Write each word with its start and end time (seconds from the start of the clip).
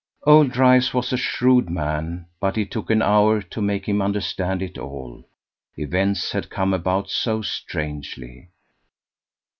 Old 0.25 0.49
Dryce 0.51 0.95
was 0.95 1.13
a 1.13 1.15
shrewd 1.15 1.69
man, 1.69 2.25
but 2.39 2.57
it 2.57 2.71
took 2.71 2.89
an 2.89 3.03
hour 3.03 3.39
to 3.39 3.61
make 3.61 3.85
him 3.85 4.01
understand 4.01 4.63
it 4.63 4.75
all; 4.75 5.29
events 5.77 6.31
had 6.31 6.49
come 6.49 6.73
about 6.73 7.11
so 7.11 7.43
strangely. 7.43 8.49